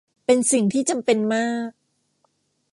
[0.25, 1.69] เป็นสิ่งที่จำเป็นมาก